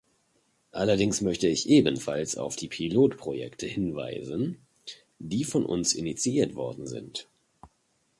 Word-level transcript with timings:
Allerdings 0.71 1.21
möchte 1.21 1.47
ich 1.47 1.69
ebenfalls 1.69 2.35
auf 2.35 2.55
die 2.55 2.67
Pilotprojekte 2.69 3.67
hinweisen, 3.67 4.57
die 5.19 5.43
von 5.43 5.63
uns 5.63 5.93
initiiert 5.93 6.55
worden 6.55 6.87
sind. 6.87 7.27